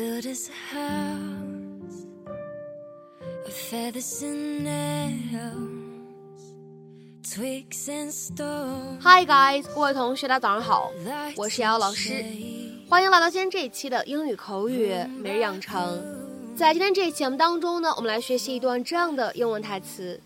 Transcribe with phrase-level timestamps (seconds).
[0.00, 2.06] build us a house
[3.44, 6.54] of feathers and nails,
[7.22, 8.98] twigs and stones.
[9.02, 10.90] Hi guys，各位同学，大家早上好，
[11.36, 12.24] 我是瑶瑶老师，
[12.88, 16.02] 欢迎来到今天这一期的英语口语每日养成。
[16.56, 20.18] 在今天这一期节目当中呢，我们来学习一段这样的英文台词。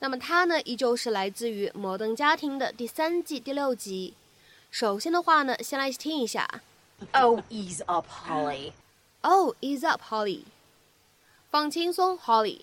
[0.00, 4.12] 那么它呢，依旧是来自于《摩登家庭》的第三季第六集。
[4.70, 6.46] 首先的话呢，先来一起听一下。
[7.12, 8.72] Oh, ease up, Holly.
[9.21, 10.43] Oh, ease up, Holly.
[11.49, 12.61] 放轻松，Holly.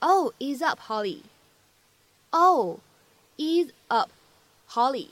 [0.00, 1.22] Oh, ease up, Holly.
[2.30, 2.80] Oh,
[3.36, 4.10] ease up,
[4.68, 5.08] Holly.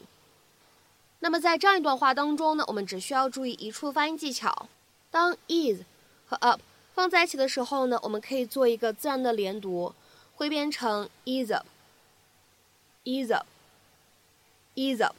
[1.20, 4.68] 那么在这样一段话当中呢，我们只需要注意一处发音技巧。
[5.10, 5.84] 当 ease
[6.26, 6.60] 和 up
[6.94, 9.94] 放在一起的时候呢，我们可以做一个自然的连读，
[10.34, 11.66] 会变成 ease up,
[13.04, 13.46] ease up,
[14.74, 15.16] ease up。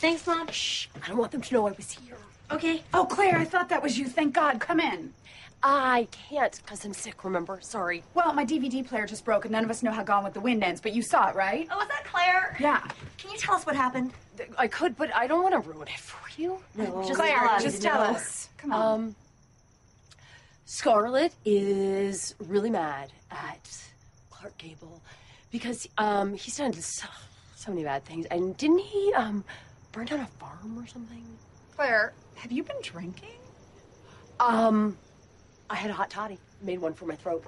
[0.00, 0.48] Thanks, Mom.
[0.50, 0.88] Shh.
[1.00, 2.16] I don't want them to know I was here.
[2.51, 2.83] Okay.
[2.93, 4.07] Oh, Claire, I thought that was you.
[4.07, 4.59] Thank God.
[4.59, 5.13] Come in.
[5.61, 7.59] I can't because I'm sick, remember?
[7.61, 8.03] Sorry.
[8.13, 10.39] Well, my DVD player just broke, and none of us know how Gone with the
[10.39, 11.67] Wind ends, but you saw it, right?
[11.69, 12.55] Oh, is that Claire?
[12.59, 12.81] Yeah.
[13.17, 14.13] Can you tell us what happened?
[14.57, 16.59] I could, but I don't want to ruin it for you.
[16.75, 17.03] No.
[17.05, 17.63] Just Claire, tell us.
[17.63, 18.49] just tell us.
[18.57, 18.93] Come on.
[18.99, 19.15] Um,
[20.65, 23.69] Scarlett is really mad at
[24.29, 25.01] Clark Gable
[25.51, 27.07] because um he's done so,
[27.55, 29.43] so many bad things, and didn't he um
[29.91, 31.25] burn down a farm or something?
[31.79, 33.37] Claire, have you been drinking?
[34.37, 34.97] Um,
[35.69, 37.45] I had a hot toddy, made one for my throat.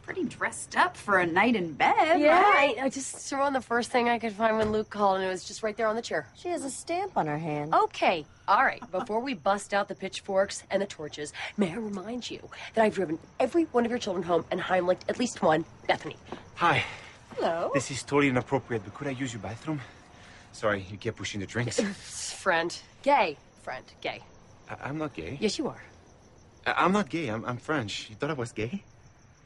[0.00, 2.74] Pretty dressed up for a night in bed, Yeah, right?
[2.80, 5.26] I, I just threw on the first thing I could find when Luke called, and
[5.26, 6.26] it was just right there on the chair.
[6.34, 7.74] She has a stamp on her hand.
[7.74, 8.80] Okay, all right.
[8.90, 12.94] Before we bust out the pitchforks and the torches, may I remind you that I've
[12.94, 16.16] driven every one of your children home and Heimlicked at least one, Bethany.
[16.54, 16.82] Hi.
[17.36, 17.72] Hello.
[17.74, 19.82] This is totally inappropriate, but could I use your bathroom?
[20.54, 21.80] Sorry, you kept pushing the drinks.
[22.44, 22.70] Friend.
[23.02, 23.36] Gay.
[23.62, 23.84] Friend.
[24.00, 24.22] Gay.
[24.70, 25.36] I- I'm not gay.
[25.40, 25.82] Yes, you are.
[26.66, 27.28] I- I'm not gay.
[27.28, 28.08] I'm-, I'm French.
[28.08, 28.82] You thought I was gay?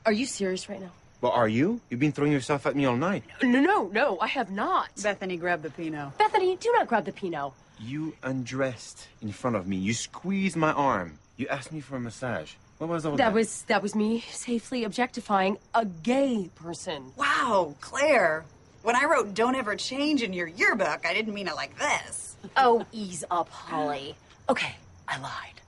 [0.06, 0.92] Are you serious right now?
[1.20, 1.80] Well, are you?
[1.90, 3.24] You've been throwing yourself at me all night.
[3.42, 4.90] No, no, no, I have not.
[5.02, 6.16] Bethany, grab the Pinot.
[6.18, 7.52] Bethany, do not grab the Pinot.
[7.80, 9.76] You undressed in front of me.
[9.76, 11.18] You squeezed my arm.
[11.36, 12.52] You asked me for a massage.
[12.78, 13.18] What was all that?
[13.18, 17.12] That was that was me safely objectifying a gay person.
[17.16, 18.44] Wow, Claire.
[18.88, 22.36] When I wrote Don't Ever Change in your yearbook, I didn't mean it like this.
[22.56, 24.14] Oh, ease up, Holly.
[24.48, 24.76] Okay,
[25.06, 25.60] I lied.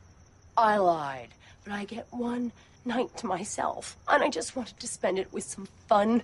[0.56, 1.28] I lied.
[1.62, 2.50] But I get one
[2.86, 6.22] night to myself, and I just wanted to spend it with some fun,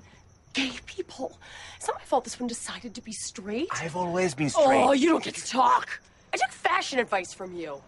[0.55, 1.39] gay people.
[1.77, 3.69] It's not my fault this one decided to be straight.
[3.73, 4.83] I've always been straight.
[4.83, 6.01] Oh, you don't get to talk.
[6.33, 7.79] I took fashion advice from you.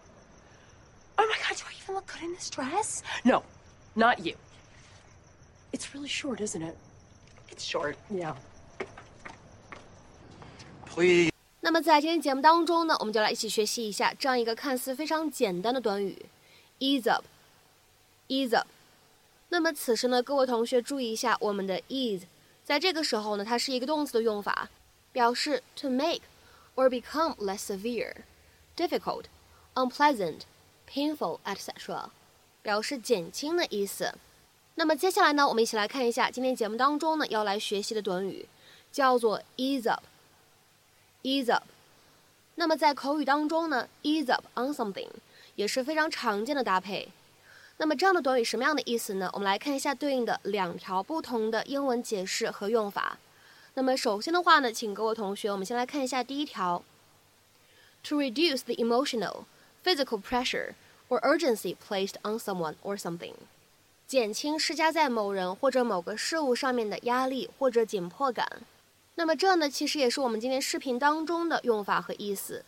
[1.17, 3.01] Oh my god, do I even look good in this dress?
[3.25, 3.41] No,
[3.95, 4.35] not you.
[5.73, 6.77] It's really short, isn't it?
[7.49, 7.97] It's short.
[8.11, 8.35] Yeah.
[11.61, 16.25] 那么在今天节目当中呢，我们就来一起学习一下这样一个看似非常简单的短语
[16.79, 17.25] ，ease up。
[18.27, 18.67] ease up。
[19.49, 22.21] 那么此时呢，各位同学注意一下我们的 ease，
[22.63, 24.69] 在这个时候呢，它是一个动词的用法，
[25.11, 26.21] 表示 to make
[26.75, 28.13] or become less severe,
[28.77, 29.23] difficult,
[29.73, 30.41] unpleasant,
[30.87, 32.09] painful, etc.，
[32.61, 34.13] 表示减轻的意思。
[34.75, 38.47] 那么接下来呢，我们一起来看一下今天节目当中呢要来学习的短语，
[38.91, 40.03] 叫做 ease up。
[41.23, 41.63] Ease up。
[42.55, 45.09] 那么在口语当中呢，ease up on something
[45.55, 47.09] 也是非常常见的搭配。
[47.77, 49.29] 那么这样的短语什么样的意思呢？
[49.31, 53.17] 我们来看一下对应的两条不同的英文解释和用法。
[53.75, 56.83] 那么首先的话呢，请各位同学，我们先来看一下第一条
[58.03, 59.45] ：to reduce the emotional,
[59.85, 60.73] physical pressure
[61.07, 63.35] or urgency placed on someone or something，
[64.05, 68.61] 减轻施加在某人或者某个事物上面的压力或者紧迫感。
[69.19, 72.63] 那么这呢，其实也是我们今天视频当中的用法和意思。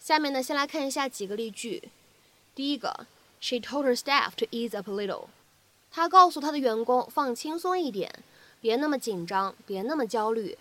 [0.00, 1.90] 下面呢，先来看一下几个例句。
[2.56, 3.06] 第一个
[3.40, 5.26] ，She told her staff to ease up a little。
[5.92, 8.12] 她告诉她的员工放轻松一点，
[8.60, 10.58] 别那么紧张，别那么焦虑。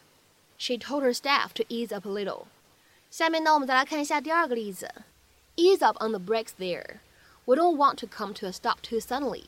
[0.60, 2.44] She told her staff to ease up a little。
[3.10, 4.94] 下面呢，我们再来看一下第二个例子
[5.56, 6.98] ，Ease up on the brakes there。
[7.46, 9.46] We don't want to come to a stop too suddenly。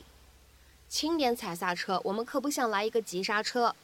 [0.89, 3.75] 轻点踩刹车，我们可不想来一个急刹车。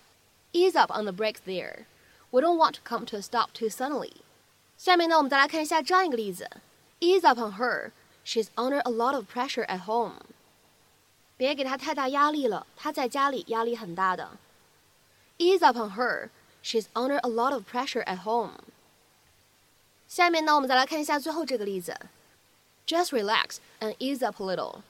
[0.51, 1.85] Ease up on the brakes there.
[2.32, 4.12] We don't want to come to a stop too suddenly.
[4.76, 6.48] 下面呢，我们再来看一下这样一个例子：
[7.00, 7.92] Ease up on her.
[8.24, 10.20] She's under a lot of pressure at home.
[11.36, 14.32] 别给她太大压力了，她在家里压力很大的。
[15.38, 16.30] Ease up on her.
[16.62, 18.52] She's under a lot of pressure at home.
[20.06, 21.96] 下面呢，我们再来看一下最后这个例子：
[22.86, 24.80] Just relax and ease up a little.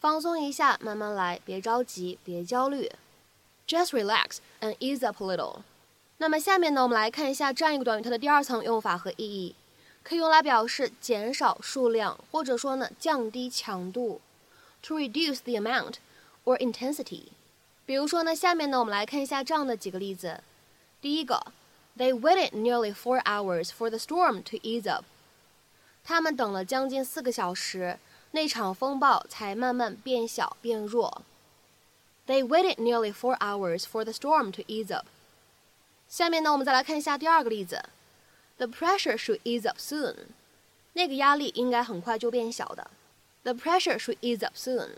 [0.00, 2.90] 放松一下，慢慢来，别着急，别焦虑。
[3.68, 5.62] Just relax and ease up a little.
[6.18, 9.54] 那么下面呢，我们来看一下这样一个短语它的第二层用法和意义
[10.02, 14.20] 可以用来表示减少数量，或者说呢降低强度，
[14.82, 15.94] to reduce the amount
[16.44, 17.24] or intensity。
[17.86, 20.42] 比如说呢，下面呢我们来看一下这样的几个例子。
[21.00, 21.52] 第一个，
[21.98, 25.04] They waited nearly four hours for the storm to ease up。
[26.04, 27.98] 他们等了将近四个小时，
[28.30, 31.22] 那场风暴才慢慢变小变弱。
[32.26, 35.06] They waited nearly four hours for the storm to ease up。
[36.07, 37.83] 下面呢，我们再来看一下第二个例子。
[38.57, 40.15] The pressure should ease up soon。
[40.93, 42.89] 那个压力应该很快就变小的。
[43.43, 44.91] The pressure should ease up soon。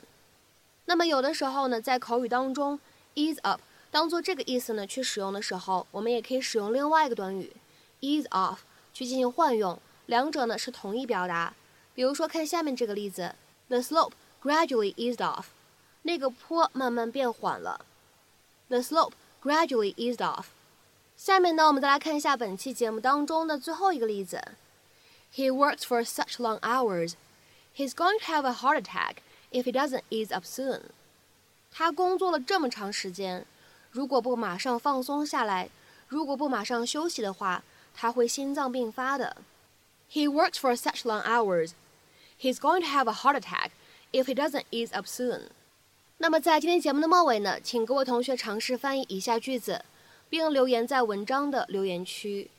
[0.86, 2.80] 那么有的时候呢，在口语当中
[3.16, 7.52] ，ease up 当做这个意思呢去使用的时候，我们也可以使用另外一个短语
[8.02, 8.60] ease off
[8.94, 11.54] 去进行换用，两者呢是同一表达。
[11.96, 13.34] 比如说，看下面这个例子
[13.70, 14.12] ：The slope
[14.44, 15.46] gradually eased off。
[16.04, 17.86] 那个坡慢慢变缓了。
[18.70, 20.46] The slope gradually eased off。
[21.18, 24.40] 下面呢，我们再来看一下本期节目当中的最后一个例子。
[25.34, 27.14] He works for such long hours,
[27.76, 29.16] he's going to have a heart attack
[29.52, 30.82] if he doesn't ease up soon.
[31.72, 33.46] 他工作了这么长时间，
[33.92, 35.70] 如果不马上放松下来，
[36.08, 37.64] 如果不马上休息的话，
[37.96, 39.38] 他会心脏病发的。
[40.12, 41.72] He works for such long hours,
[42.40, 43.72] he's going to have a heart attack
[44.12, 45.50] if he doesn't ease up soon.
[46.20, 49.84] 那么在今天节目的末尾呢，请各位同学尝试翻译以下句子，
[50.30, 52.50] 并留言在文章的留言区。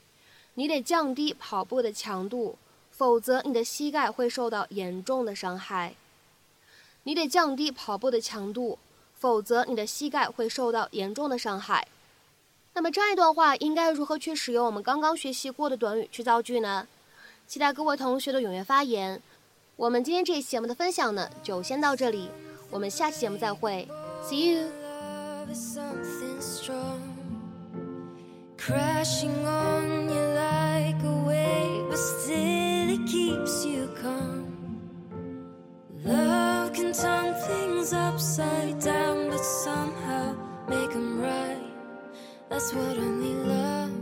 [0.55, 2.57] 你得降低跑步的强度，
[2.91, 5.95] 否则你的膝盖会受到严重的伤害。
[7.05, 8.79] 你得降低跑步的强度，
[9.15, 11.87] 否则你的膝盖会受到严重的伤害。
[12.75, 16.87] 那么这样一段话应该如何去使用我们刚刚学习过的短语去造句呢？
[17.47, 19.23] 期待各位同学的踊跃发言。
[19.77, 22.29] 我们今天这期节目的分享呢，就先到这里。
[22.71, 23.89] 我们下期节目再会
[24.23, 24.69] ，See you。
[28.69, 34.83] Crashing on you like a wave, but still it keeps you calm.
[36.05, 40.37] Love can turn things upside down, but somehow
[40.69, 41.65] make them right.
[42.51, 43.98] That's what only love.